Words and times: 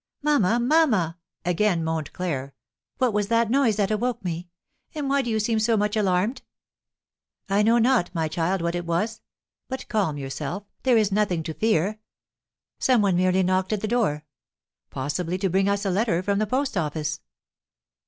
"Mamma, 0.23 0.59
mamma," 0.59 1.19
again 1.45 1.83
moaned 1.83 2.11
Claire, 2.11 2.55
"what 2.97 3.13
was 3.13 3.27
that 3.27 3.51
noise 3.51 3.75
that 3.75 3.91
awoke 3.91 4.25
me? 4.25 4.49
And 4.95 5.07
why 5.07 5.21
do 5.21 5.29
you 5.29 5.39
seem 5.39 5.59
so 5.59 5.77
much 5.77 5.95
alarmed?" 5.95 6.41
"I 7.47 7.61
know 7.61 7.77
not, 7.77 8.09
my 8.11 8.27
child, 8.27 8.63
what 8.63 8.73
it 8.73 8.87
was. 8.87 9.21
But 9.69 9.87
calm 9.89 10.17
yourself, 10.17 10.63
there 10.81 10.97
is 10.97 11.11
nothing 11.11 11.43
to 11.43 11.53
fear; 11.53 11.99
some 12.79 13.03
one 13.03 13.15
merely 13.15 13.43
knocked 13.43 13.73
at 13.73 13.81
the 13.81 13.87
door, 13.87 14.25
possibly 14.89 15.37
to 15.37 15.49
bring 15.51 15.69
us 15.69 15.85
a 15.85 15.91
letter 15.91 16.23
from 16.23 16.39
the 16.39 16.47
post 16.47 16.75
office." 16.77 17.21